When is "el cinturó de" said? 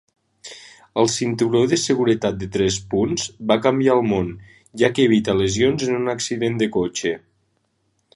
1.01-1.77